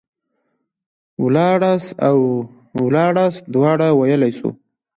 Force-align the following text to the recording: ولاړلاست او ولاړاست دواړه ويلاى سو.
ولاړلاست 1.23 1.89
او 2.07 2.17
ولاړاست 2.83 3.41
دواړه 3.53 3.87
ويلاى 3.99 4.31
سو. 4.39 4.49